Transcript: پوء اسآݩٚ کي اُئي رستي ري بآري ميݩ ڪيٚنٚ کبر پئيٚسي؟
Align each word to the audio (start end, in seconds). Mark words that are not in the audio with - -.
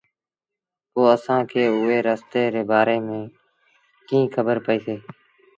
پوء 0.91 1.07
اسآݩٚ 1.13 1.47
کي 1.49 1.61
اُئي 1.73 1.97
رستي 2.07 2.41
ري 2.53 2.63
بآري 2.69 2.97
ميݩ 3.07 3.31
ڪيٚنٚ 4.07 4.31
کبر 4.33 4.57
پئيٚسي؟ 4.65 4.95